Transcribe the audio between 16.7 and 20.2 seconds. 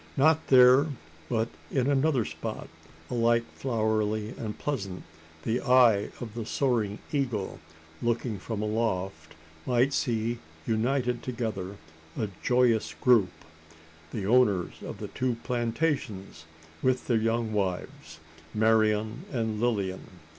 with their young wives, Marian and Lilian.